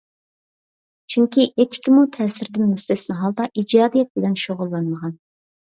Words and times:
چۈنكى 1.13 1.45
ھېچكىممۇ 1.61 2.07
تەسىردىن 2.17 2.67
مۇستەسنا 2.71 3.21
ھالدا 3.21 3.49
ئىجادىيەت 3.63 4.13
بىلەن 4.19 4.37
شۇغۇللانمىغان. 4.49 5.17